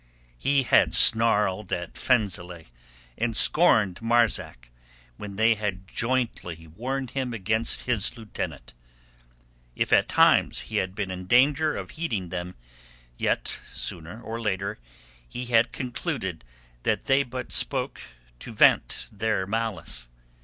[0.39, 2.65] He had snarled at Fenzileh
[3.19, 4.71] and scorned Marzak
[5.17, 8.73] when they had jointly warned him against his lieutenant;
[9.75, 12.55] if at times he had been in danger of heeding them,
[13.17, 14.79] yet sooner or later
[15.29, 16.43] he had concluded
[16.81, 18.01] that they but spoke
[18.39, 20.09] to vent their malice.